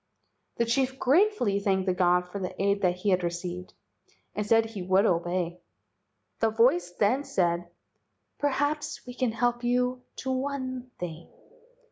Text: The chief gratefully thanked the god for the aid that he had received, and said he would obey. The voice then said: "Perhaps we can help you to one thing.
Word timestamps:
The 0.57 0.65
chief 0.65 0.97
gratefully 0.97 1.59
thanked 1.59 1.85
the 1.85 1.93
god 1.93 2.27
for 2.27 2.39
the 2.39 2.59
aid 2.59 2.81
that 2.81 2.95
he 2.95 3.11
had 3.11 3.23
received, 3.23 3.75
and 4.33 4.43
said 4.43 4.65
he 4.65 4.81
would 4.81 5.05
obey. 5.05 5.61
The 6.39 6.49
voice 6.49 6.89
then 6.89 7.23
said: 7.23 7.69
"Perhaps 8.39 9.05
we 9.05 9.13
can 9.13 9.31
help 9.31 9.63
you 9.63 10.01
to 10.23 10.31
one 10.31 10.89
thing. 10.97 11.29